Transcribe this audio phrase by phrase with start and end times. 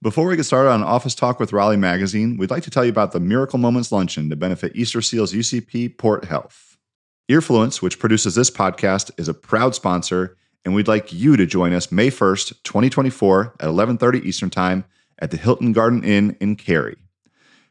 [0.00, 2.90] Before we get started on Office Talk with Raleigh Magazine, we'd like to tell you
[2.90, 6.78] about the Miracle Moments Luncheon to benefit Easter Seals UCP Port Health.
[7.28, 11.72] Earfluence, which produces this podcast, is a proud sponsor, and we'd like you to join
[11.72, 14.84] us May 1st, 2024 at 11:30 Eastern Time
[15.18, 16.96] at the Hilton Garden Inn in Cary.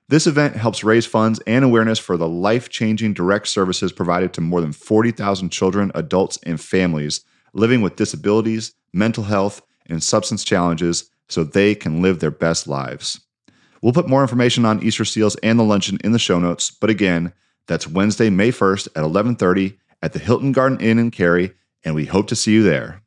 [0.09, 4.59] This event helps raise funds and awareness for the life-changing direct services provided to more
[4.59, 7.21] than 40,000 children, adults, and families
[7.53, 13.19] living with disabilities, mental health, and substance challenges so they can live their best lives.
[13.81, 16.89] We'll put more information on Easter Seals and the luncheon in the show notes, but
[16.89, 17.33] again,
[17.67, 22.05] that's Wednesday, May 1st at 11:30 at the Hilton Garden Inn in Cary, and we
[22.05, 23.01] hope to see you there.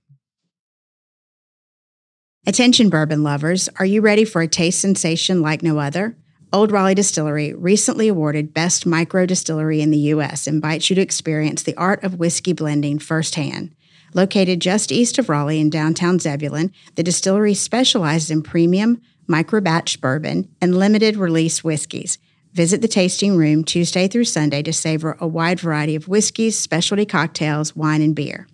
[2.46, 6.16] Attention bourbon lovers, are you ready for a taste sensation like no other?
[6.52, 11.62] Old Raleigh Distillery, recently awarded Best Micro Distillery in the U.S., invites you to experience
[11.62, 13.74] the art of whiskey blending firsthand.
[14.12, 20.00] Located just east of Raleigh in downtown Zebulon, the distillery specializes in premium, micro batch
[20.00, 22.18] bourbon, and limited release whiskeys.
[22.52, 27.06] Visit the tasting room Tuesday through Sunday to savor a wide variety of whiskeys, specialty
[27.06, 28.48] cocktails, wine, and beer.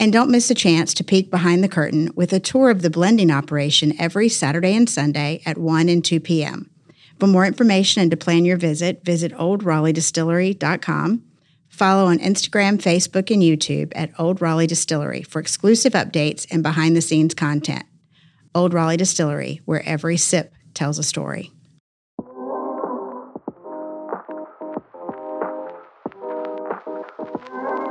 [0.00, 2.90] And don't miss a chance to peek behind the curtain with a tour of the
[2.90, 6.68] blending operation every Saturday and Sunday at 1 and 2 p.m.
[7.18, 11.22] For more information and to plan your visit, visit oldraleighdistillery.com.
[11.76, 16.96] Follow on Instagram, Facebook, and YouTube at Old Raleigh Distillery for exclusive updates and behind
[16.96, 17.84] the scenes content.
[18.54, 21.52] Old Raleigh Distillery, where every sip tells a story.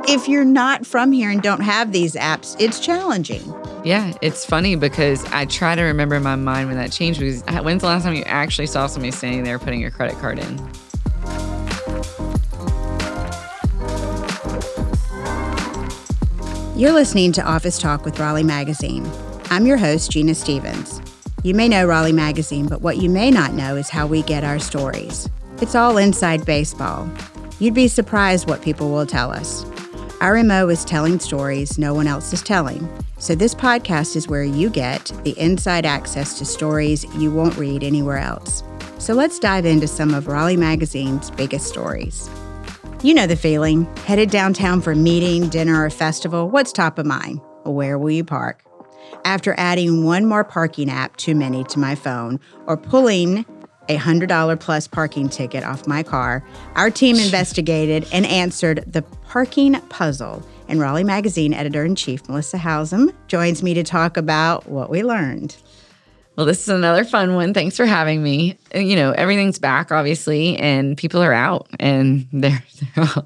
[0.08, 3.54] If you're not from here and don't have these apps, it's challenging.
[3.84, 7.20] Yeah, it's funny because I try to remember in my mind when that changed.
[7.20, 10.40] Because when's the last time you actually saw somebody standing there putting your credit card
[10.40, 10.70] in?
[16.76, 19.10] You're listening to Office Talk with Raleigh Magazine.
[19.48, 21.00] I'm your host, Gina Stephens.
[21.42, 24.44] You may know Raleigh Magazine, but what you may not know is how we get
[24.44, 25.26] our stories.
[25.62, 27.08] It's all inside baseball.
[27.60, 29.64] You'd be surprised what people will tell us.
[30.20, 32.86] Our MO is telling stories no one else is telling.
[33.16, 37.84] So, this podcast is where you get the inside access to stories you won't read
[37.84, 38.62] anywhere else.
[38.98, 42.28] So, let's dive into some of Raleigh Magazine's biggest stories.
[43.02, 43.84] You know the feeling.
[44.06, 47.40] Headed downtown for a meeting, dinner, or festival, what's top of mind?
[47.64, 48.64] Where will you park?
[49.24, 53.44] After adding one more parking app too many to my phone or pulling
[53.88, 56.42] a $100 plus parking ticket off my car,
[56.74, 60.42] our team investigated and answered the parking puzzle.
[60.66, 65.04] And Raleigh Magazine editor in chief, Melissa Howsam, joins me to talk about what we
[65.04, 65.54] learned.
[66.36, 67.54] Well, this is another fun one.
[67.54, 68.58] Thanks for having me.
[68.74, 72.62] You know, everything's back, obviously, and people are out and they're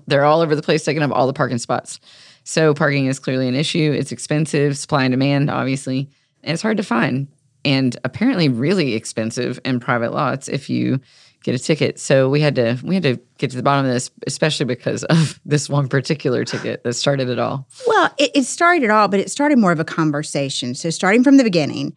[0.06, 2.00] they're all over the place taking up all the parking spots.
[2.44, 3.93] So parking is clearly an issue.
[3.97, 6.09] It's expensive, supply and demand, obviously,
[6.43, 7.28] and it's hard to find
[7.65, 11.00] and apparently really expensive in private lots if you
[11.42, 11.98] get a ticket.
[11.98, 15.04] So we had to we had to get to the bottom of this, especially because
[15.04, 17.66] of this one particular ticket that started it all.
[17.87, 20.75] Well, it, it started it all, but it started more of a conversation.
[20.75, 21.97] So starting from the beginning,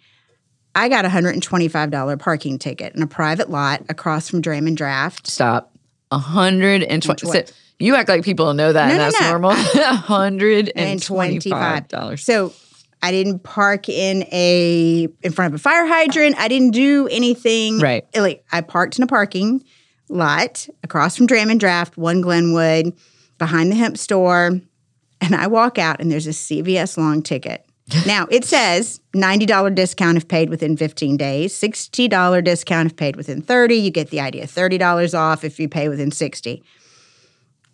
[0.75, 4.29] I got a hundred and twenty five dollar parking ticket in a private lot across
[4.29, 5.27] from Dram and Draft.
[5.27, 5.71] Stop.
[6.11, 7.27] A hundred and twenty.
[7.31, 7.43] So
[7.79, 9.29] you act like people know that, No, and no, that's no.
[9.29, 9.51] normal.
[9.75, 12.23] A hundred and And twenty-five dollars.
[12.23, 12.53] So
[13.01, 16.37] I didn't park in a in front of a fire hydrant.
[16.39, 17.79] I didn't do anything.
[17.79, 18.05] Right.
[18.15, 19.63] Like I parked in a parking
[20.09, 22.93] lot across from Dram and Draft, one Glenwood,
[23.37, 24.59] behind the hemp store,
[25.19, 27.65] and I walk out and there's a CVS long ticket.
[28.05, 33.41] Now it says $90 discount if paid within 15 days, $60 discount if paid within
[33.41, 33.75] 30.
[33.75, 34.45] You get the idea.
[34.45, 36.63] $30 off if you pay within 60.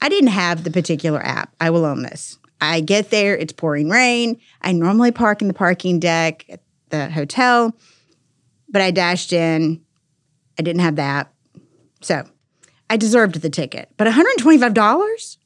[0.02, 1.54] I didn't have the particular app.
[1.62, 2.38] I will own this.
[2.62, 4.40] I get there, it's pouring rain.
[4.62, 7.76] I normally park in the parking deck at the hotel,
[8.68, 9.82] but I dashed in.
[10.58, 11.34] I didn't have the app.
[12.02, 12.28] So
[12.90, 13.90] I deserved the ticket.
[13.96, 15.38] But $125?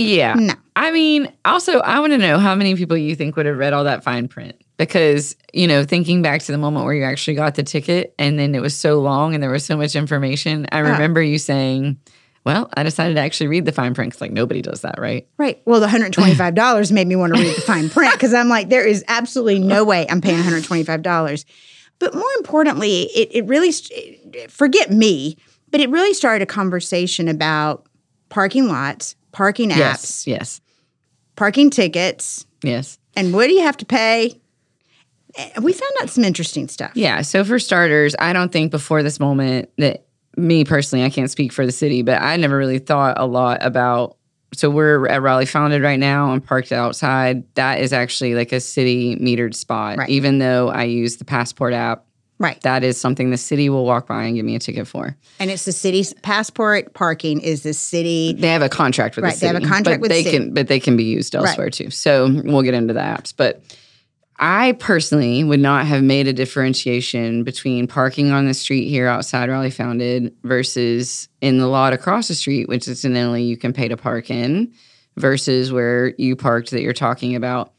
[0.00, 0.34] Yeah.
[0.34, 0.54] No.
[0.76, 3.72] I mean, also, I want to know how many people you think would have read
[3.72, 4.56] all that fine print.
[4.78, 8.38] Because, you know, thinking back to the moment where you actually got the ticket and
[8.38, 10.92] then it was so long and there was so much information, I uh.
[10.92, 11.98] remember you saying,
[12.44, 15.28] well, I decided to actually read the fine print because, like, nobody does that, right?
[15.36, 15.60] Right.
[15.66, 18.86] Well, the $125 made me want to read the fine print because I'm like, there
[18.86, 21.44] is absolutely no way I'm paying $125.
[21.98, 23.72] But more importantly, it, it really,
[24.48, 25.36] forget me,
[25.70, 27.86] but it really started a conversation about
[28.30, 30.26] parking lots, parking apps, Yes.
[30.26, 30.60] Yes.
[31.36, 32.98] parking tickets, Yes.
[33.16, 34.40] and what do you have to pay?
[35.36, 36.92] Eh, we found out some interesting stuff.
[36.94, 37.22] Yeah.
[37.22, 40.04] So for starters, I don't think before this moment that
[40.36, 43.58] me personally, I can't speak for the city, but I never really thought a lot
[43.64, 44.16] about.
[44.52, 47.44] So we're at Raleigh Founded right now and parked outside.
[47.54, 49.98] That is actually like a city metered spot.
[49.98, 50.08] Right.
[50.08, 52.04] Even though I use the Passport app,
[52.40, 52.60] Right.
[52.62, 55.14] That is something the city will walk by and give me a ticket for.
[55.38, 58.32] And it's the city's passport parking is the city.
[58.32, 60.24] They have a contract with Right, the they have a contract but with the they
[60.24, 60.36] city.
[60.38, 61.90] can but they can be used elsewhere too.
[61.90, 63.34] So we'll get into the apps.
[63.36, 63.62] But
[64.38, 69.50] I personally would not have made a differentiation between parking on the street here outside
[69.50, 73.98] Raleigh Founded versus in the lot across the street, which incidentally you can pay to
[73.98, 74.72] park in,
[75.18, 77.74] versus where you parked that you're talking about.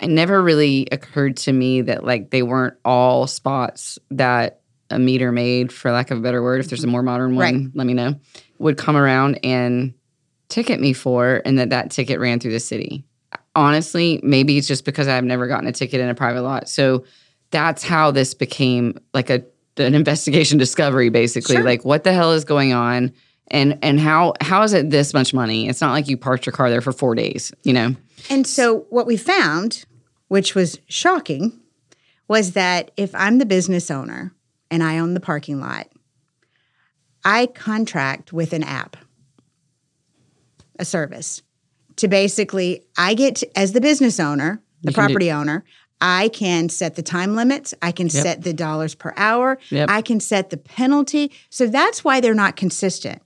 [0.00, 4.60] It never really occurred to me that like they weren't all spots that
[4.90, 6.60] a meter made, for lack of a better word.
[6.60, 7.70] If there's a more modern one, Right.
[7.74, 8.16] let me know.
[8.58, 9.94] Would come around and
[10.48, 13.04] ticket me for, and that that ticket ran through the city.
[13.56, 16.68] Honestly, maybe it's just because I've never gotten a ticket in a private lot.
[16.68, 17.04] So
[17.50, 19.44] that's how this became like a
[19.76, 21.56] an investigation discovery, basically.
[21.56, 21.64] Sure.
[21.64, 23.12] Like, what the hell is going on?
[23.48, 25.68] And and how how is it this much money?
[25.68, 27.94] It's not like you parked your car there for four days, you know.
[28.30, 29.84] And so what we found,
[30.28, 31.60] which was shocking,
[32.28, 34.32] was that if I'm the business owner
[34.70, 35.88] and I own the parking lot,
[37.24, 38.96] I contract with an app,
[40.78, 41.42] a service,
[41.96, 45.64] to basically, I get to, as the business owner, the You can do- property owner,
[46.00, 47.72] I can set the time limits.
[47.80, 48.22] I can Yep.
[48.22, 49.58] set the dollars per hour.
[49.70, 49.88] Yep.
[49.88, 51.30] I can set the penalty.
[51.50, 53.22] So that's why they're not consistent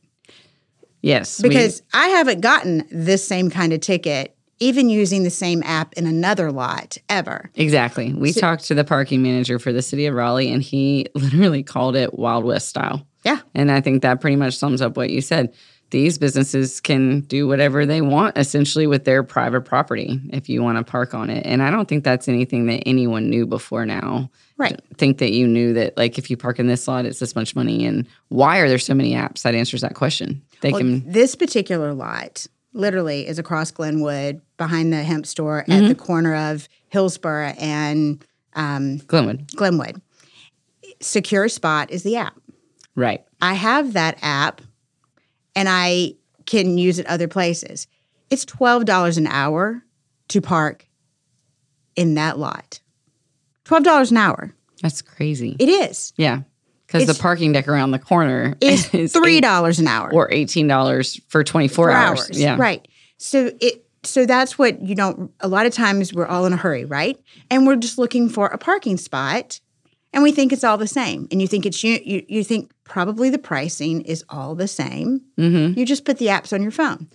[1.02, 5.62] Yes, we- because I haven't gotten this same kind of ticket, even using the same
[5.64, 7.50] app in another lot ever.
[7.54, 8.12] exactly.
[8.12, 11.96] We talked to the parking manager for the city of Raleigh, and he literally called
[11.96, 13.06] it Wild West style.
[13.24, 13.40] Yeah.
[13.54, 15.54] And I think that pretty much sums up what you said.
[15.90, 20.76] These businesses can do whatever they want essentially with their private property if you want
[20.76, 21.46] to park on it.
[21.46, 24.30] And I don't think that's anything that anyone knew before now.
[24.58, 24.78] Right.
[24.98, 27.56] Think that you knew that like if you park in this lot, it's this much
[27.56, 27.86] money.
[27.86, 29.42] And why are there so many apps?
[29.42, 30.42] That answers that question.
[30.60, 32.46] They Well, can this particular lot
[32.78, 38.98] literally is across Glenwood behind the hemp store at the corner of Hillsborough and um,
[38.98, 39.54] Glenwood.
[39.56, 40.00] Glenwood.
[41.00, 42.38] Secure Spot is the app.
[42.94, 43.24] Right.
[43.40, 44.62] I have that app
[45.54, 46.14] and I
[46.46, 47.86] can use it other places.
[48.30, 49.82] It's $12 an hour
[50.28, 50.86] to park
[51.96, 52.80] in that lot.
[53.64, 54.54] $12 an hour.
[54.82, 55.56] That's crazy.
[55.58, 56.12] It is.
[56.16, 56.40] yeah.
[56.88, 60.10] Because the parking deck around the corner It's is three dollars an hour.
[60.12, 62.30] or eighteen dollars for twenty four for hours.
[62.32, 62.56] Yeah.
[62.58, 62.88] Right.
[63.18, 66.56] So it so that's what you don't a lot of times we're all in a
[66.56, 67.18] hurry, right?
[67.50, 69.60] And we're just looking for a parking spot
[70.14, 71.28] and we think it's all the same.
[71.30, 75.20] And you think it's you you, you think probably the pricing is all the same.
[75.36, 75.78] Mm-hmm.
[75.78, 77.08] You just put the apps on your phone.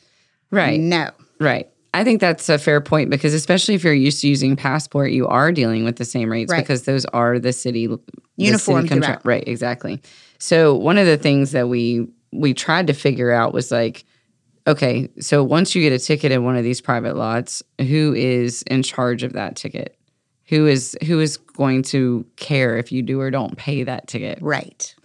[0.52, 0.80] Right.
[0.80, 1.10] No.
[1.40, 1.68] Right.
[1.94, 5.28] I think that's a fair point because especially if you're used to using passport, you
[5.28, 6.60] are dealing with the same rates Right.
[6.64, 8.00] because those are the city the
[8.38, 9.26] Uniform city throughout.
[9.26, 10.02] Right, exactly.
[10.40, 14.06] So one of the things that we we tried to figure out was like,
[14.66, 18.64] okay, so once you get a ticket in one of these private lots, who is
[18.64, 19.96] in charge of that ticket?
[20.48, 24.40] Who is who is going to care if you do or don't pay that ticket?
[24.42, 24.96] Right.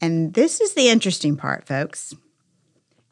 [0.00, 2.14] And this is the interesting part, folks.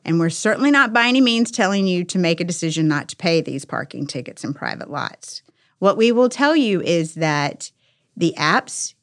[0.05, 3.17] And we're certainly not by any means telling you to make a decision not to
[3.17, 5.43] pay these parking tickets in private lots.
[5.79, 7.71] What we will tell you is that
[8.17, 8.95] the apps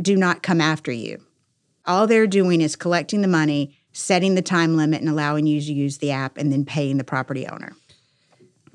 [0.00, 1.20] do not come after you.
[1.86, 5.72] All they're doing is collecting the money, setting the time limit, and allowing you to
[5.72, 7.72] use the app and then paying the property owner.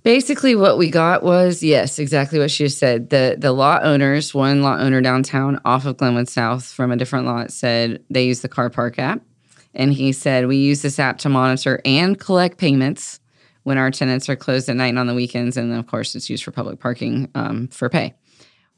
[0.04, 3.12] Basically, what we got was yes, exactly what she said.
[3.12, 7.28] The the lot owners, one lot owner downtown off of Glenwood South from a different
[7.28, 9.22] lot, said they use the car park app,
[9.74, 13.20] and he said we use this app to monitor and collect payments
[13.64, 16.30] when our tenants are closed at night and on the weekends, and of course, it's
[16.30, 18.14] used for public parking um, for pay.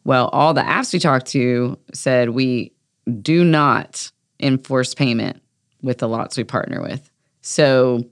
[0.04, 2.74] Well, all the apps we talked to said we
[3.22, 5.42] do not enforce payment
[5.82, 7.10] with the lots we partner with.
[7.42, 8.04] So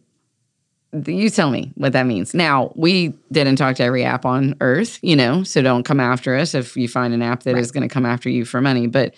[1.06, 2.34] you tell me what that means.
[2.34, 6.36] Now, we didn't talk to every app on earth, you know, so don't come after
[6.36, 8.88] us if you find an app that is going to come after you for money.
[8.88, 9.16] But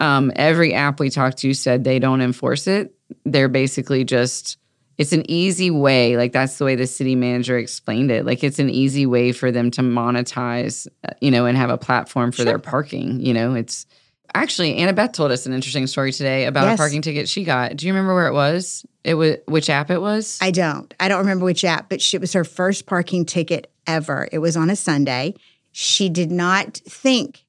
[0.00, 2.94] um, every app we talked to said they don't enforce it.
[3.24, 4.58] They're basically just,
[4.98, 6.16] it's an easy way.
[6.16, 8.24] Like that's the way the city manager explained it.
[8.24, 11.78] Like it's an easy way for them to monetize, uh, you know, and have a
[11.78, 13.20] platform for their parking.
[13.20, 13.86] You know, it's
[14.34, 16.78] actually Annabeth told us an interesting story today about Yes.
[16.78, 17.76] a parking ticket she got.
[17.76, 18.86] Do you remember where it was?
[19.02, 20.38] It was which app it was?
[20.40, 20.92] I don't.
[20.98, 24.28] I don't remember which app, but she, it was her first parking ticket ever.
[24.32, 25.34] It was on a Sunday.
[25.72, 27.44] She did not think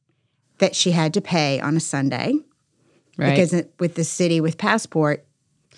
[0.58, 2.34] that she had to pay on a Sunday
[3.18, 3.32] right.
[3.32, 5.25] because with the city with passport,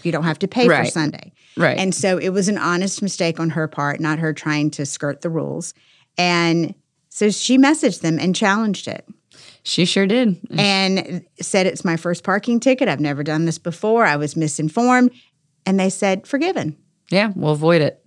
[0.03, 1.31] you don't have to pay for Sunday.
[1.55, 1.77] right.
[1.77, 5.21] And so it was an honest mistake on her part, not her trying to skirt
[5.21, 5.73] the rules.
[6.17, 6.73] And
[7.09, 9.07] so she messaged them and challenged it
[9.63, 10.39] She sure did.
[10.57, 12.87] and said, It's my first parking ticket.
[12.87, 14.05] I've never done this before.
[14.05, 15.11] I was misinformed.
[15.65, 16.77] And they said, Forgiven.
[17.09, 18.03] Yeah, we'll avoid it.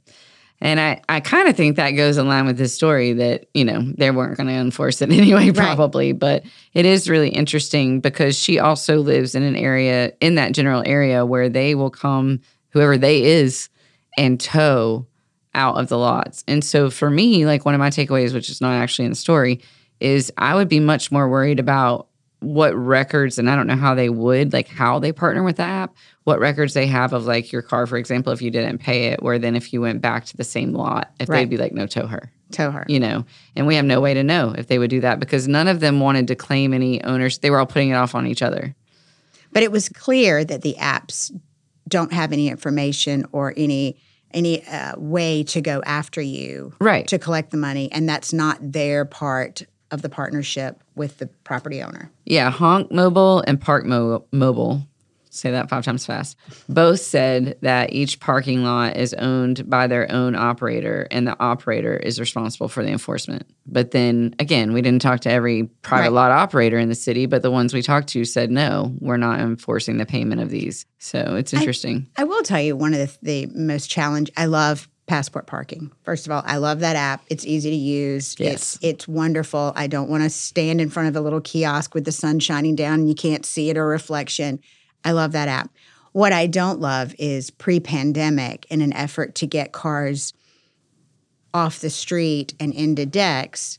[0.60, 3.64] And I, I kind of think that goes in line with this story that, you
[3.64, 6.12] know, they weren't going to enforce it anyway, probably.
[6.12, 10.82] But it is really interesting because she also lives in an area, in that general
[10.84, 12.40] area, where they will come,
[12.70, 13.70] whoever they is,
[14.18, 15.06] and tow
[15.54, 16.44] out of the lots.
[16.46, 19.16] And so for me, like one of my takeaways, which is not actually in the
[19.16, 19.60] story,
[19.98, 22.08] is I would be much more worried about
[22.40, 25.62] what records, and I don't know how they would, like how they partner with the
[25.62, 25.94] app,
[26.30, 29.20] what records they have of like your car, for example, if you didn't pay it,
[29.22, 31.38] where then if you went back to the same lot, if Right.
[31.40, 32.84] they'd be like, no, tow her, Tow her.
[32.88, 33.24] you know,
[33.56, 35.80] and we have no way to know if they would do that because none of
[35.80, 37.38] them wanted to claim any owners.
[37.38, 38.74] They were all putting it off on each other.
[39.52, 41.32] But it was clear that the apps
[41.88, 43.96] don't have any information or any
[44.32, 47.04] any uh, way to go after you Right.
[47.08, 51.82] to collect the money, and that's not their part of the partnership with the property
[51.82, 52.12] owner.
[52.26, 54.86] Yeah, Honk Mobile and Park Mo- Mobile,
[55.30, 56.36] say that five times fast,
[56.68, 61.96] both said that each parking lot is owned by their own operator and the operator
[61.96, 63.46] is responsible for the enforcement.
[63.66, 66.12] But then again, we didn't talk to every private Right.
[66.12, 69.40] lot operator in the city, but the ones we talked to said, no, we're not
[69.40, 70.86] enforcing the payment of these.
[70.98, 72.08] So it's interesting.
[72.16, 74.30] I will tell you one of the, the most challenge.
[74.36, 75.90] I love passport parking.
[76.04, 77.22] First of all, I love that app.
[77.28, 78.36] It's easy to use.
[78.38, 78.76] Yes.
[78.76, 79.72] It's it's wonderful.
[79.74, 82.76] I don't want to stand in front of a little kiosk with the sun shining
[82.76, 84.60] down and you can't see it or reflection.
[85.04, 85.70] I love that app.
[86.12, 90.32] What I don't love is pre-pandemic in an effort to get cars
[91.54, 93.78] off the street and into decks,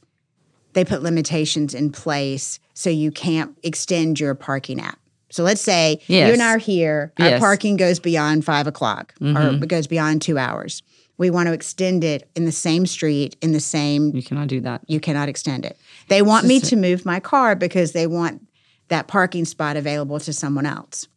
[0.74, 4.98] they put limitations in place so you can't extend your parking app.
[5.30, 6.34] So let's say you Yes.
[6.34, 7.40] and I are here, our Yes.
[7.40, 9.64] parking goes beyond five o'clock or Mhm.
[9.64, 10.84] it goes beyond two hours.
[11.18, 14.60] We want to extend it in the same street, in the same, You cannot do
[14.62, 14.82] that.
[14.88, 15.78] you cannot extend it.
[16.10, 18.42] They want me to move my car because they want
[18.92, 21.08] that parking spot available to someone else.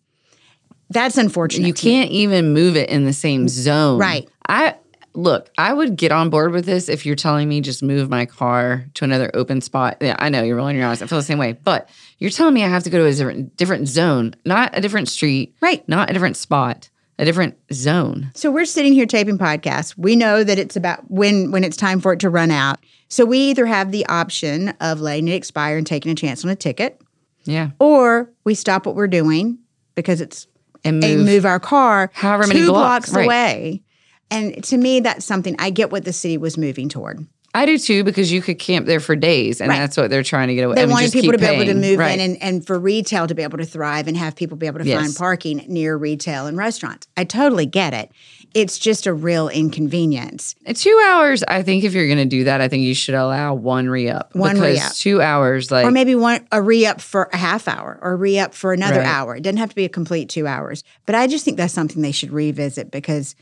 [0.90, 1.66] That's unfortunate.
[1.66, 3.98] You can't even move it in the same mm, zone.
[3.98, 4.28] Right.
[4.48, 4.76] I
[5.14, 8.26] look, I would get on board with this if you're telling me just move my
[8.26, 9.98] car to another open spot.
[10.00, 11.02] Yeah, I know you're rolling your eyes.
[11.02, 11.52] I feel the same way.
[11.52, 11.88] But
[12.18, 15.08] you're telling me I have to go to a different different zone, not a different
[15.08, 15.86] street, Right.
[15.88, 18.30] not a different spot, a different zone.
[18.34, 19.96] So we're sitting here taping podcasts.
[19.98, 22.78] We know that it's about when when it's time for it to run out.
[23.08, 26.50] So we either have the option of letting it expire and taking a chance on
[26.50, 27.00] a ticket,
[27.44, 27.70] Yeah.
[27.78, 29.58] or we stop what we're doing
[29.94, 30.46] because it's
[30.84, 31.10] And move.
[31.10, 33.24] and move our car However many two blocks, right.
[33.24, 33.82] away.
[34.30, 37.26] And to me, that's something I get what the city was moving toward.
[37.54, 39.78] I do too because you could camp there for days, and Right.
[39.78, 40.74] that's what they're trying to get away.
[40.74, 42.18] They I mean, wanted just people to be able to move right.
[42.18, 44.80] in and, and for retail to be able to thrive and have people be able
[44.80, 45.00] to Yes.
[45.00, 47.06] find parking near retail and restaurants.
[47.16, 48.10] I totally get it.
[48.54, 50.54] It's just a real inconvenience.
[50.74, 53.54] Two hours, I think if you're going to do that, I think you should allow
[53.54, 54.34] one re up.
[54.34, 54.94] One because re-up.
[54.94, 58.38] Two hours, like or maybe one a re up for a half hour or re
[58.38, 59.06] up for another Right.
[59.08, 59.36] hour.
[59.36, 60.82] It doesn't have to be a complete two hours.
[61.06, 63.34] But I just think that's something they should revisit because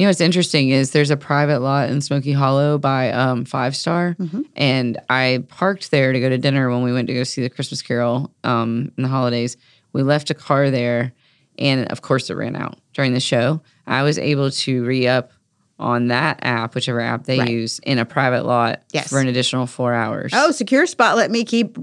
[0.00, 3.76] You know what's interesting is there's a private lot in Smoky Hollow by um, Five
[3.76, 4.40] Star, Mm-hmm.
[4.56, 7.50] and I parked there to go to dinner when we went to go see the
[7.50, 9.58] Christmas Carol um, in the holidays.
[9.92, 11.12] We left a car there,
[11.58, 13.60] and of course it ran out during the show.
[13.86, 15.32] I was able to re up
[15.78, 17.50] on that app, whichever app they Right.
[17.50, 19.10] use, in a private lot Yes.
[19.10, 20.32] for an additional four hours.
[20.34, 21.76] oh, secure spot let me keep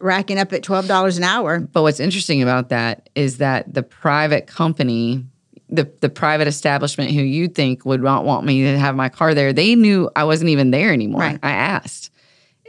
[0.00, 1.60] racking up at twelve dollars an hour.
[1.60, 5.24] But what's interesting about that is that the private company,
[5.68, 9.34] the the private establishment who you'd think would not want me to have my car
[9.34, 11.20] there, they knew I wasn't even there anymore.
[11.20, 11.38] Right.
[11.42, 12.10] I asked.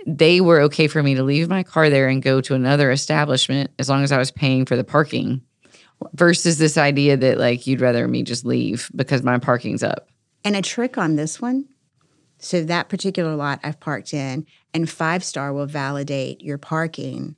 [0.05, 3.71] They were okay for me to leave my car there and go to another establishment
[3.79, 5.41] as long as I was paying for the parking.
[6.13, 10.07] Versus this idea that like you'd rather me just leave because my parking's up.
[10.45, 11.65] And a trick on this one.
[12.37, 17.35] So that particular lot I've parked in, and Five Star will validate your parking.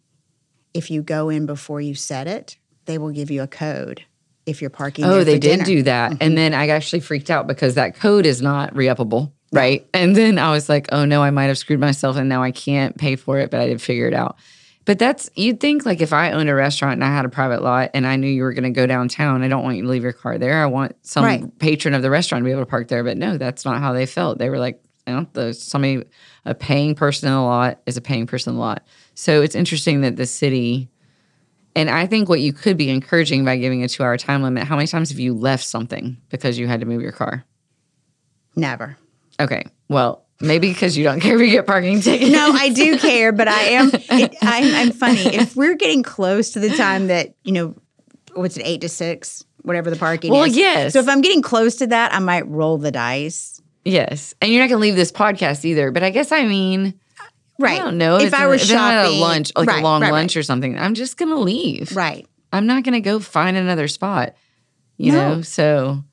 [0.75, 4.05] If you go in before you set it, they will give you a code.
[4.45, 5.63] If you're parking, Oh, there they did dinner.
[5.63, 5.73] Mm-hmm.
[5.73, 6.17] do that.
[6.21, 9.31] And then I actually freaked out because that code is not re uppable.
[9.51, 9.87] Right.
[9.93, 12.51] And then I was like, oh no, I might have screwed myself and now I
[12.51, 14.37] can't pay for it, but I did figure it out.
[14.85, 17.61] But that's, you'd think like if I owned a restaurant and I had a private
[17.61, 19.89] lot and I knew you were going to go downtown, I don't want you to
[19.89, 20.63] leave your car there.
[20.63, 21.59] I want some Right.
[21.59, 23.03] patron of the restaurant to be able to park there.
[23.03, 24.39] But no, that's not how they felt.
[24.39, 26.03] They were like, I don't, the, somebody,
[26.45, 28.83] a paying person in a lot is a paying person in the lot.
[29.13, 30.89] So it's interesting that the city,
[31.75, 34.63] and I think what you could be encouraging by giving a two hour time limit,
[34.63, 37.45] how many times have you left something because you had to move your car?
[38.55, 38.97] Never.
[39.39, 39.63] Okay.
[39.89, 42.31] Well, maybe because you don't care if you get parking tickets.
[42.31, 43.91] No, I do care, but I am.
[43.93, 45.19] It, I'm, I'm funny.
[45.35, 47.75] If we're getting close to the time that you know,
[48.33, 50.57] what's it, eight to six, whatever the parking Well, is.
[50.57, 50.93] yes.
[50.93, 53.61] So if I'm getting close to that, I might roll the dice.
[53.85, 54.35] Yes.
[54.41, 55.91] And you're not going to leave this podcast either.
[55.91, 56.99] But I guess I mean,
[57.61, 57.79] Right.
[57.79, 58.17] I don't know.
[58.17, 60.01] If It's I a- were if I'm at shopping, a lunch, like right, a long
[60.01, 61.95] right, lunch or something, I'm just going to leave.
[61.95, 62.15] Right.
[62.15, 62.27] right.
[62.53, 64.33] I'm not going to go find another spot,
[64.97, 65.35] you No.
[65.35, 65.41] know?
[65.41, 66.03] So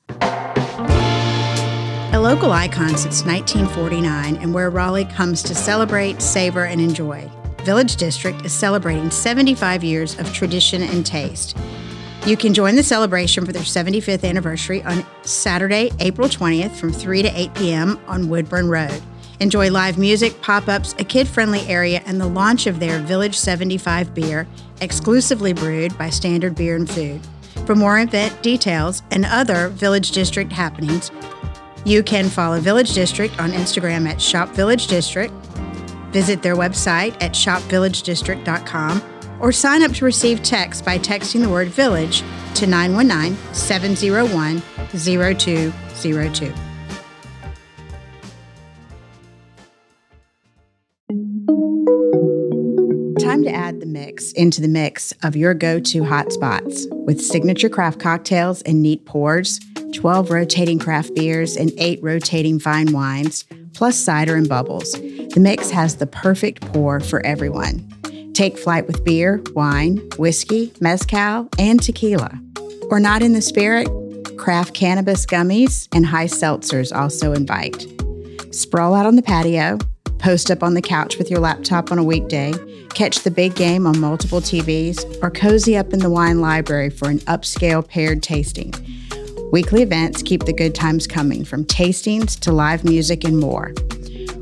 [2.11, 7.29] A local icon since 1949 and where Raleigh comes to celebrate, savor, and enjoy.
[7.63, 11.55] Village District is celebrating 75 years of tradition and taste.
[12.25, 17.21] You can join the celebration for their 75th anniversary on Saturday, April 20th from 3
[17.23, 17.99] to 8 p.m.
[18.07, 19.01] on Woodburn Road.
[19.39, 23.37] Enjoy live music, pop ups, a kid friendly area, and the launch of their Village
[23.37, 24.45] 75 beer,
[24.81, 27.21] exclusively brewed by Standard Beer and Food.
[27.65, 31.09] For more event details and other Village District happenings,
[31.85, 35.33] you can follow Village District on Instagram at Shop Village District,
[36.11, 39.01] visit their website at shopvillagedistrict.com,
[39.39, 42.23] or sign up to receive text by texting the word village
[42.55, 46.68] to 919 701 0202.
[53.99, 59.05] Mix into the mix of your go to hotspots with signature craft cocktails and neat
[59.05, 59.59] pours,
[59.93, 64.93] 12 rotating craft beers, and 8 rotating fine wines, plus cider and bubbles.
[64.93, 67.85] The mix has the perfect pour for everyone.
[68.33, 72.31] Take flight with beer, wine, whiskey, mezcal, and tequila.
[72.89, 73.89] Or not in the spirit?
[74.37, 77.85] Craft cannabis gummies and high seltzers also invite.
[78.51, 79.77] Sprawl out on the patio,
[80.19, 82.53] post up on the couch with your laptop on a weekday,
[82.89, 87.09] catch the big game on multiple TVs, or cozy up in the wine library for
[87.09, 88.73] an upscale paired tasting.
[89.51, 93.73] Weekly events keep the good times coming from tastings to live music and more.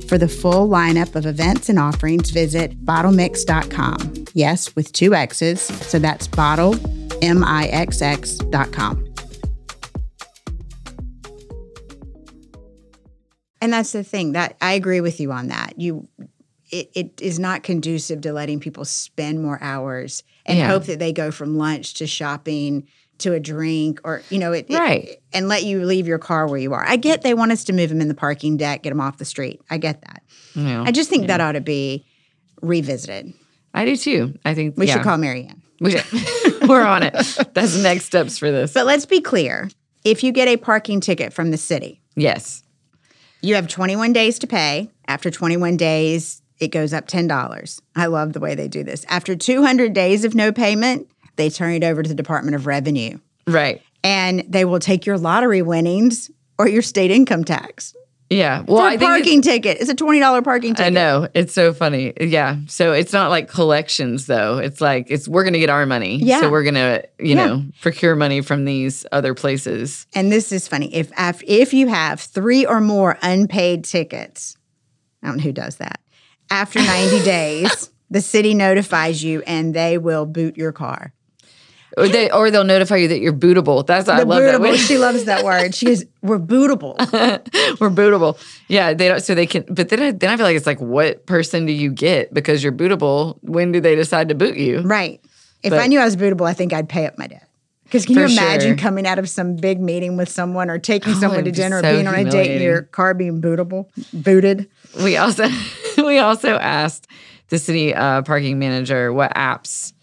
[0.07, 4.25] For the full lineup of events and offerings, visit bottlemix.com.
[4.33, 6.75] Yes, with two X's, so that's bottle,
[7.21, 9.06] M-I-X-X.com.
[13.61, 15.73] And that's the thing that I agree with you on that.
[15.79, 16.07] You
[16.69, 20.67] it, it is not conducive to letting people spend more hours and Yeah.
[20.67, 22.87] hope that they go from lunch to shopping
[23.19, 25.17] to a drink or you know it, it- Right.
[25.33, 26.85] and let you leave your car where you are.
[26.85, 29.17] I get they want us to move them in the parking deck, get them off
[29.17, 29.61] the street.
[29.69, 30.21] I get that.
[30.55, 32.05] Know, I just think that ought to be
[32.61, 33.33] revisited.
[33.73, 34.33] I do too.
[34.45, 34.93] I think We yeah.
[34.95, 35.61] should call Marianne.
[35.79, 36.03] We should.
[36.67, 37.13] We're on it.
[37.53, 38.73] That's next steps for this.
[38.73, 39.69] But let's be clear.
[40.03, 42.63] If you get a parking ticket from the city, yes.
[43.41, 44.89] You have 21 days to pay.
[45.07, 47.81] After 21 days, it goes up $10.
[47.95, 49.05] I love the way they do this.
[49.09, 53.19] After 200 days of no payment, they turn it over to the Department of Revenue
[53.45, 53.81] Right.
[54.03, 57.95] and they will take your lottery winnings or your state income tax.
[58.29, 58.63] Yeah.
[58.67, 59.77] Well, For I a think it's- parking ticket.
[59.79, 60.85] It's a $20 parking ticket.
[60.87, 62.13] I know it's so funny.
[62.19, 62.57] Yeah.
[62.67, 64.57] So it's not like collections though.
[64.57, 66.17] It's like it's we're gonna get our money.
[66.17, 66.41] Yeah.
[66.41, 67.45] So we're gonna you Yeah.
[67.47, 70.07] know procure money from these other places.
[70.13, 70.93] And this is funny.
[70.93, 71.11] If
[71.47, 74.57] if you have three or more unpaid tickets,
[75.23, 76.01] I don't know who does that.
[76.51, 81.13] After 90 days, the city notifies you and they will boot your car.
[81.97, 83.85] Or they or they'll notify you that you're bootable.
[83.85, 84.61] That's I love that.
[84.61, 84.71] bootable.
[84.71, 85.73] We- She loves that word.
[85.73, 86.95] She goes, "We're bootable."
[87.79, 88.37] we're bootable.
[88.67, 88.93] Yeah.
[88.93, 89.21] They don't.
[89.21, 89.65] So they can.
[89.67, 92.63] But then I, then I feel like it's like what person do you get because
[92.63, 93.39] you're bootable?
[93.41, 94.81] When do they decide to boot you?
[94.81, 95.19] Right.
[95.63, 97.43] If But- I knew I was bootable, I think I'd pay up my debt.
[97.85, 98.77] Because can you imagine sure.
[98.77, 101.81] coming out of some big meeting with someone or taking Oh, someone to dinner or
[101.81, 104.69] so being on a date and your car being bootable, booted?
[105.01, 105.47] We also
[105.97, 107.07] we also asked
[107.47, 109.93] the city uh, parking manager what apps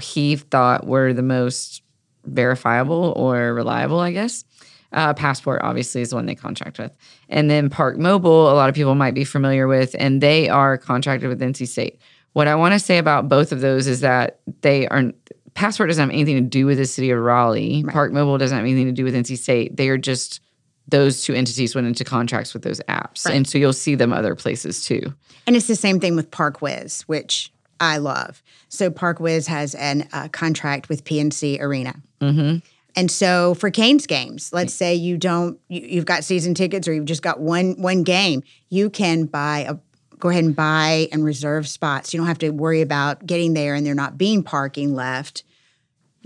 [0.00, 1.82] he thought were the most
[2.24, 4.00] verifiable or reliable.
[4.00, 4.44] I guess
[4.92, 6.92] uh, Passport obviously is the one they contract with,
[7.28, 8.50] and then Park Mobile.
[8.50, 12.00] A lot of people might be familiar with, and they are contracted with NC State.
[12.32, 15.12] What I want to say about both of those is that they are.
[15.54, 17.84] Passport doesn't have anything to do with the city of Raleigh.
[17.88, 19.76] Park Mobile doesn't have anything to do with NC State.
[19.76, 20.40] They are just
[20.90, 23.28] those two entities went into contracts with those apps.
[23.28, 25.14] And so you'll see them other places too.
[25.46, 28.42] And it's the same thing with Park Whiz, which I love.
[28.68, 31.96] So Park Whiz has an uh, contract with PNC Arena.
[32.20, 32.58] Mm-hmm.
[32.96, 36.92] And so for Canes games, let's say you don't, you, you've got season tickets or
[36.92, 39.76] you've just got one one game, you can buy a
[40.18, 42.12] go ahead and buy and reserve spots.
[42.12, 45.44] You don't have to worry about getting there and there not being parking left.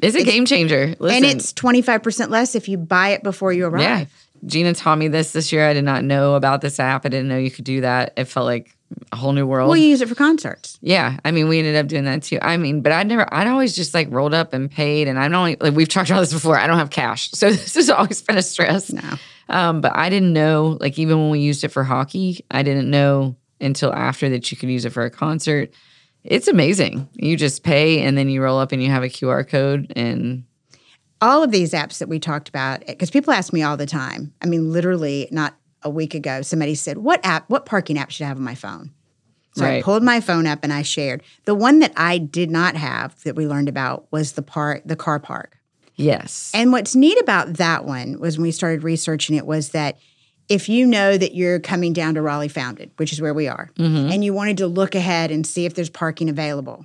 [0.03, 0.97] It's a game changer.
[0.99, 3.83] Listen, and it's twenty five percent less if you buy it before you arrive.
[3.83, 4.05] yeah.
[4.47, 5.67] Gina taught me this this year.
[5.67, 7.07] I did not know about this app.
[7.07, 8.13] I didn't know you could do that.
[8.17, 8.74] It felt like
[9.13, 9.69] a whole new world.
[9.69, 10.79] Well, you use it for concerts.
[10.81, 12.39] yeah, I mean, we ended up doing that too.
[12.43, 15.35] I mean, but I never, I'd always just like rolled up and paid, and I'm
[15.35, 16.59] only like we've talked about this before.
[16.59, 18.93] I don't have cash, so this has always been a stress.
[18.93, 19.19] No.
[19.49, 22.91] Um, but I didn't know, like even when we used it for hockey, I didn't
[22.91, 25.73] know until after that you could use it for a concert.
[26.23, 27.09] It's amazing.
[27.13, 30.45] You just pay and then you roll up and you have a QR code and
[31.21, 34.33] all of these apps that we talked about, because people ask me all the time.
[34.43, 35.55] I mean, literally, not
[35.85, 37.49] a week ago, somebody said, "What app?
[37.49, 38.91] What parking app should I have on my phone?"
[39.57, 41.23] So I pulled my phone up and I shared.
[41.45, 44.97] The one that I did not have that we learned about was the park, the
[44.97, 45.57] car park.
[45.95, 46.51] yes.
[46.53, 49.97] And what's neat about that one was when we started researching it was that
[50.49, 53.71] if you know that you're coming down to Raleigh Founded, which is where we are,
[53.77, 54.11] Mm-hmm.
[54.11, 56.85] and you wanted to look ahead and see if there's parking available,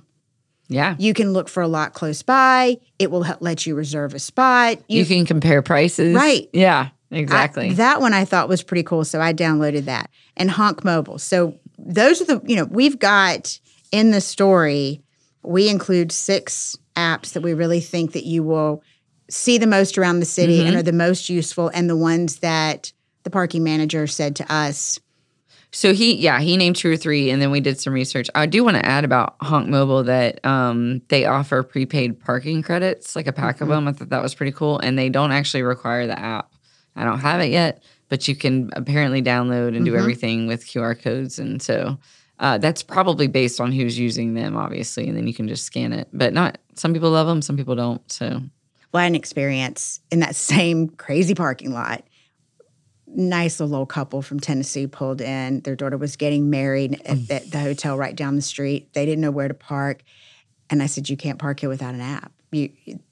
[0.68, 0.94] Yeah.
[0.96, 2.78] you can look for a lot close by.
[3.00, 4.78] It will let you reserve a spot.
[4.88, 6.14] You, can compare prices.
[6.14, 6.48] Right.
[6.52, 7.72] Yeah, I- exactly.
[7.74, 10.10] that one I thought was pretty cool, so I downloaded that.
[10.36, 11.18] And Honk Mobile.
[11.18, 13.58] So those are the you know we've got
[13.92, 15.02] in the story.
[15.42, 18.82] We include six apps that we really think that you will
[19.30, 20.66] see the most around the city Mm-hmm.
[20.68, 22.92] and are the most useful, and the ones that
[23.22, 24.98] the parking manager said to us.
[25.72, 28.28] So he, yeah, he named two or three, and then we did some research.
[28.34, 33.14] I do want to add about Honk Mobile that um, they offer prepaid parking credits,
[33.14, 33.86] like a pack of them.
[33.86, 36.50] I thought that was pretty cool, and they don't actually require the app.
[36.96, 41.00] I don't have it yet, but you can apparently download and do everything with QR
[41.00, 41.98] codes, and so
[42.40, 45.92] uh, that's probably based on who's using them, obviously, and then you can just scan
[45.92, 46.08] it.
[46.12, 48.10] But not some people love them, some people don't.
[48.10, 48.42] So
[48.92, 52.02] Well, I had an experience in that same crazy parking lot.
[53.06, 55.60] Nice little old couple from Tennessee pulled in.
[55.60, 58.92] Their daughter was getting married at, at the hotel right down the street.
[58.94, 60.02] They didn't know where to park.
[60.70, 62.32] And I said, You can't park here without an app.
[62.52, 62.70] You,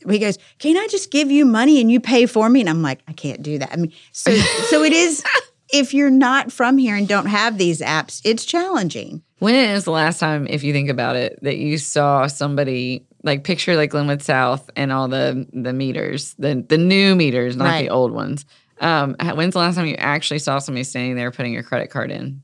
[0.08, 2.60] he goes, Can I just give you money and you pay for me?
[2.60, 3.72] And I'm like, I can't do that.
[3.72, 5.22] I mean, so so it is
[5.72, 9.22] if you're not from here and don't have these apps, it's challenging.
[9.38, 13.44] When is the last time, if you think about it, that you saw somebody like
[13.44, 17.82] picture like Glenwood South and all the the meters, the the new meters, not Right.
[17.82, 18.44] the old ones?
[18.80, 22.10] Um, when's the last time you actually saw somebody standing there putting your credit card
[22.10, 22.42] in?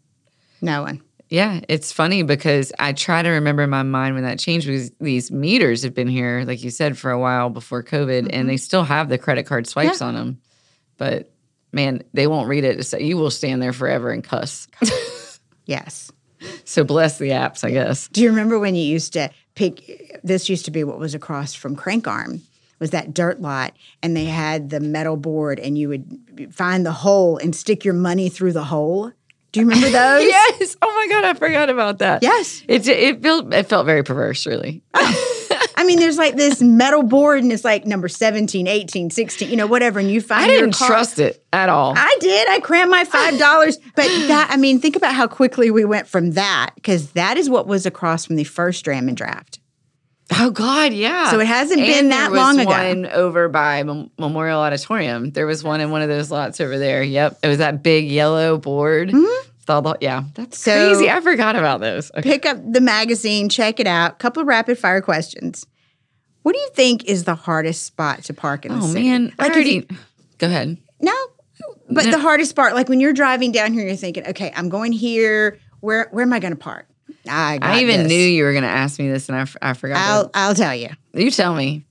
[0.61, 1.01] No one.
[1.35, 4.93] Yeah, it's funny because I try to remember in my mind when that changed because
[5.01, 8.55] these meters have been here, like you said, for a while before COVID, and they
[8.55, 8.59] mm-hmm.
[8.59, 10.41] still have the credit card swipes on them.
[10.97, 11.33] But
[11.73, 12.87] man, they won't read it.
[12.87, 14.69] So you will stand there forever and cuss.
[15.67, 16.13] Yes.
[16.67, 18.09] so bless the apps, I guess.
[18.09, 20.21] Do you remember when you used to pick?
[20.23, 22.43] This used to be what was across from Crank Arm.
[22.81, 26.93] Was that dirt lot, and they had the metal board, and you would find the
[26.93, 29.11] hole and stick your money through the hole.
[29.55, 30.25] Do you remember those?
[30.25, 30.77] Yes.
[30.83, 32.25] Oh my god, I forgot about that.
[32.25, 32.65] Yes.
[32.67, 34.83] It it felt it felt very perverse, really.
[34.95, 35.31] Oh.
[35.77, 39.57] I mean, there's like this metal board, and it's like number 17, 18, 16, you
[39.57, 40.01] know, whatever.
[40.01, 41.95] And you find I didn't car- trust it at all.
[41.97, 42.49] I did.
[42.49, 46.09] I crammed my five dollars, but that I mean, think about how quickly we went
[46.09, 49.61] from that because that is what was across from the first Dram and Draft.
[50.33, 51.31] Oh God, yeah.
[51.31, 52.71] So it hasn't And been that long ago.
[52.71, 55.31] One over by Mem- Memorial Auditorium.
[55.31, 57.03] There was one in one of those lots over there.
[57.03, 59.13] Yep, it was that big yellow board.
[59.69, 60.71] All the- yeah, that's Mm-hmm.
[60.71, 61.11] So- crazy.
[61.11, 62.11] I forgot about those.
[62.13, 62.23] Okay.
[62.23, 64.19] pick up the magazine, check it out.
[64.19, 65.67] Couple of rapid fire questions.
[66.43, 69.09] What do you think is the hardest spot to park in the Oh city?
[69.09, 69.71] man, like already.
[69.71, 69.87] you-
[70.39, 70.77] Go ahead.
[71.01, 71.15] no,
[71.91, 74.93] but the hardest part, like when you're driving down here, you're thinking, okay, I'm going
[74.93, 75.59] here.
[75.81, 76.87] Where where am I going to park?
[77.29, 78.09] I, I even this.
[78.09, 79.97] knew you were going to ask me this, and I, I forgot.
[79.99, 80.91] I'll I'll tell you.
[81.15, 81.85] you tell me.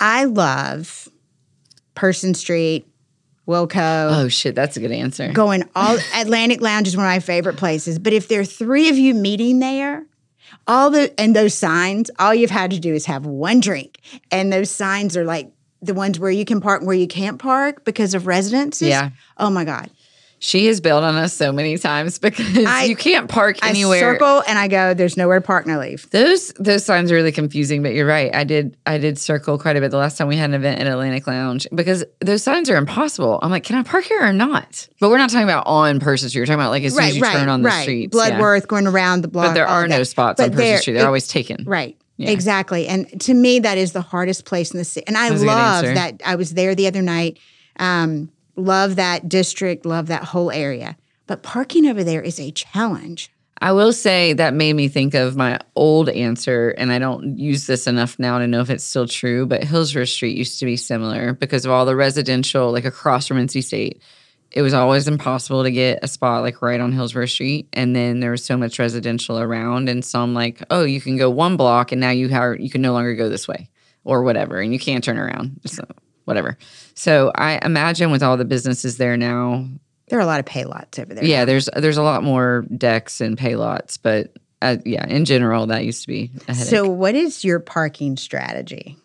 [0.00, 1.08] I love
[1.94, 2.86] Person Street,
[3.46, 4.24] Wilco.
[4.24, 5.32] Oh shit, that's a good answer.
[5.32, 7.98] going all Atlantic Lounge is one of my favorite places.
[7.98, 10.06] But if there are three of you meeting there,
[10.66, 13.98] all the and those signs, all you've had to do is have one drink.
[14.30, 17.38] And those signs are like the ones where you can park and where you can't
[17.38, 18.88] park because of residences.
[18.88, 19.10] Yeah.
[19.36, 19.90] Oh my God.
[20.44, 23.98] She has bailed on us so many times because I- you can't park anywhere.
[23.98, 26.10] I circle and I go, there's nowhere to park and I leave.
[26.10, 28.34] Those those signs are really confusing, but you're right.
[28.34, 30.80] I did I did circle quite a bit the last time we had an event
[30.80, 33.38] at Atlantic Lounge because those signs are impossible.
[33.40, 34.88] I'm like, can I park here or not?
[34.98, 36.40] But we're not talking about on Person Street.
[36.40, 38.12] We're talking about like as soon as you turn on the streets.
[38.16, 38.30] yeah.
[38.30, 39.46] Bloodworth going around the block.
[39.50, 40.06] But there are no that.
[40.06, 40.94] spots But on Person Street.
[40.94, 41.62] They're it- always taken.
[41.66, 41.96] Right.
[42.16, 42.30] Yeah.
[42.30, 42.88] Exactly.
[42.88, 45.06] And to me, that is the hardest place in the city.
[45.06, 46.20] And I That's a good love that.
[46.26, 47.38] I was there the other night.
[47.78, 50.96] Um, love that district, love that whole area.
[51.26, 53.30] But parking over there is a challenge.
[53.62, 57.68] I will say that made me think of my old answer, and I don't use
[57.68, 59.46] this enough now to know if it's still true.
[59.46, 63.36] But Hillsborough Street used to be similar because of all the residential, like across from
[63.36, 64.02] NC State.
[64.50, 68.18] It was always impossible to get a spot like right on Hillsborough Street, and then
[68.18, 71.92] there was so much residential around, and some like, oh, you can go one block,
[71.92, 73.68] and now you you can no longer go this way
[74.02, 75.84] or whatever, and you can't turn around, so
[76.24, 76.56] whatever.
[76.94, 79.66] So I imagine with all the businesses there now,
[80.08, 81.24] There are a lot of pay lots over there.
[81.24, 85.66] yeah, there's there's a lot more decks and pay lots, but uh, yeah, in general,
[85.66, 86.68] that used to be a headache.
[86.70, 88.96] So, what is your parking strategy?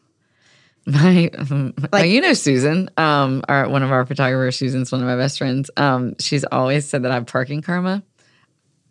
[0.85, 5.07] my, my Like- you know Susan, um, our one of our photographers, Susan's one of
[5.07, 5.69] my best friends.
[5.75, 8.03] Um, she's always said that I have parking karma.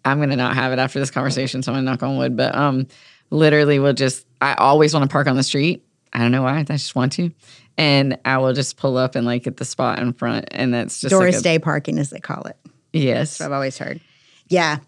[0.05, 2.37] I'm gonna not have it after this conversation, so I'm gonna knock on wood.
[2.37, 2.87] But um,
[3.31, 5.86] literally, will just I always want to park on the street.
[6.17, 7.31] I don't know why, I just want to,
[7.77, 11.01] and I will just pull up and like get the spot in front, and that's
[11.01, 12.57] just Doris like a, Day parking, as they call it.
[12.93, 13.41] yes.
[13.41, 14.01] I've always heard.
[14.49, 14.79] Yeah,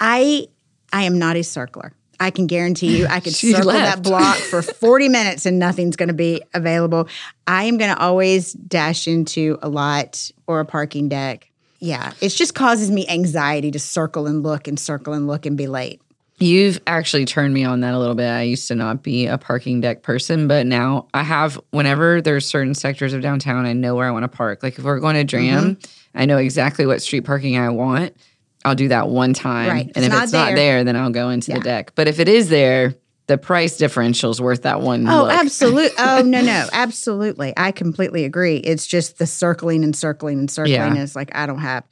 [0.00, 0.48] I
[0.92, 1.92] I am not a circler.
[2.18, 4.02] I can guarantee you, I could circle left.
[4.02, 7.08] that block for 40 minutes and nothing's going to be available.
[7.46, 11.48] I am going to always dash into a lot or a parking deck
[11.80, 15.56] yeah, it just causes me anxiety to circle and look and circle and look and
[15.56, 16.02] be late.
[16.38, 18.28] You've actually turned me on that a little bit.
[18.28, 21.60] I used to not be a parking deck person, but now I have.
[21.70, 24.62] Whenever there's certain sectors of downtown, I know where I want to park.
[24.62, 26.18] Like if we're going to Dram, Mm-hmm.
[26.20, 28.16] I know exactly what street parking I want.
[28.64, 29.86] I'll do that one time, Right.
[29.86, 31.58] And it's if not it's not there- there, then I'll go into Yeah.
[31.58, 31.92] the deck.
[31.94, 32.94] But if it is there,
[33.26, 35.06] the price differential is worth that one.
[35.08, 35.90] Oh, absolutely.
[35.98, 37.52] Oh, no, no, absolutely.
[37.56, 38.56] I completely agree.
[38.56, 40.72] It's just the circling and circling and circling.
[40.96, 41.02] Yeah.
[41.02, 41.84] Is like I don't have.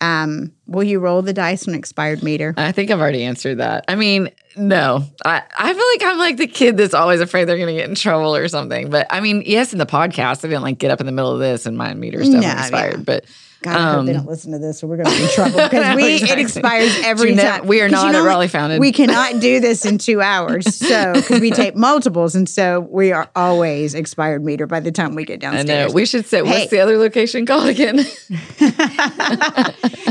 [0.00, 2.52] Um, will you roll the dice on expired meter?
[2.56, 3.84] I think I've already answered that.
[3.88, 5.04] I mean, no.
[5.24, 7.88] I, I feel like I'm like the kid that's always afraid they're going to get
[7.88, 8.90] in trouble or something.
[8.90, 11.32] But I mean, yes, in the podcast, I didn't like get up in the middle
[11.32, 12.94] of this and my meter stuff No, expired.
[12.98, 13.02] yeah.
[13.04, 13.24] But
[13.64, 15.28] God, I hope they Um, don't listen to this, or we're going to be in
[15.30, 16.28] trouble because we Exactly.
[16.42, 17.66] it expires every know, time.
[17.66, 18.28] we are 'Cause you not know at?
[18.28, 18.78] Raleigh Founded.
[18.78, 23.10] We cannot do this in two hours, so because we take multiples, and so we
[23.12, 25.88] are always expired meter by the time we get I downstairs.
[25.90, 26.42] know we should say, Hey.
[26.60, 27.98] what's the other location called again?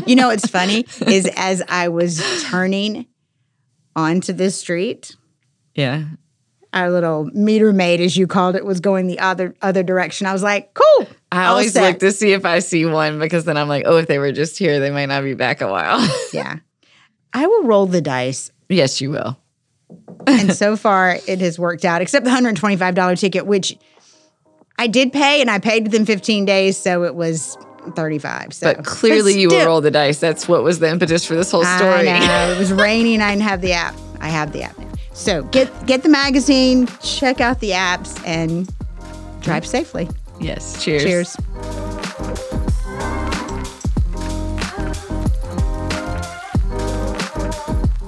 [0.07, 3.05] you know what's funny is as I was turning
[3.95, 5.15] onto this street,
[5.75, 6.03] yeah.
[6.73, 10.27] Our little meter maid, as you called it, was going the other other direction.
[10.27, 11.83] I was like, "Cool." I always set.
[11.83, 14.31] look to see if I see one because then I'm like, oh, if they were
[14.31, 15.99] just here, they might not be back a while.
[16.33, 16.57] Yeah,
[17.33, 19.37] I will roll the dice, yes, you will.
[20.27, 22.01] and so far it has worked out.
[22.01, 23.77] Except the hundred twenty five dollar ticket, which
[24.79, 27.57] I did pay, and I paid within fifteen days, so it was
[27.95, 28.53] thirty five.
[28.53, 30.19] So, But clearly, you will roll the dice.
[30.19, 32.07] That's what was the impetus for this whole story.
[32.07, 33.21] It was raining.
[33.21, 33.95] I didn't have the app.
[34.19, 34.92] I have the app now.
[35.13, 38.71] So get get the magazine, check out the apps, and
[39.41, 40.09] drive safely.
[40.39, 40.83] yes.
[40.83, 41.03] Cheers.
[41.03, 41.37] Cheers.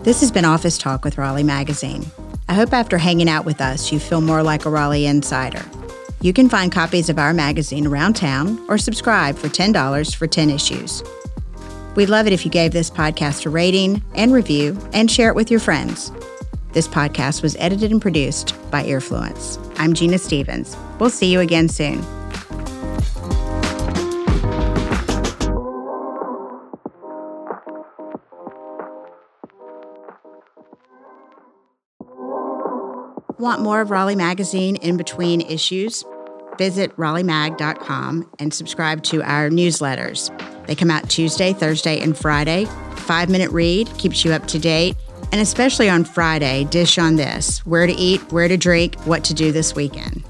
[0.03, 2.05] This has been Office Talk with Raleigh Magazine.
[2.47, 5.65] I hope after hanging out with us, you feel more like a Raleigh insider.
[6.21, 10.51] You can find copies of our magazine around town or subscribe for $10 for 10
[10.51, 11.03] issues.
[11.95, 15.35] We'd love it if you gave this podcast a rating and review and share it
[15.35, 16.11] with your friends.
[16.75, 19.57] This podcast was edited and produced by Earfluence.
[19.79, 20.75] I'm Gina Stephens.
[20.99, 22.03] We'll see you again soon.
[33.39, 36.03] Want more of Raleigh Magazine in between issues?
[36.57, 40.29] Visit RaleighMag.com and subscribe to our newsletters.
[40.67, 42.65] They come out Tuesday, Thursday, and Friday.
[42.97, 44.97] Five minute read keeps you up to date.
[45.35, 49.33] And especially on Friday, dish on this where to eat, where to drink, what to
[49.33, 50.23] do this weekend.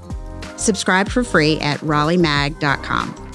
[0.56, 3.25] Subscribe for free at RaleighMag.com.